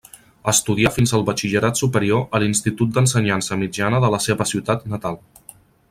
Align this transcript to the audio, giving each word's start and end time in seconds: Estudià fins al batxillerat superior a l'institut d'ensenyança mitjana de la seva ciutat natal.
Estudià 0.51 0.91
fins 0.95 1.11
al 1.17 1.25
batxillerat 1.27 1.81
superior 1.83 2.23
a 2.37 2.41
l'institut 2.45 2.97
d'ensenyança 2.97 3.59
mitjana 3.65 4.01
de 4.07 4.11
la 4.17 4.23
seva 4.29 4.49
ciutat 4.55 4.91
natal. 4.97 5.23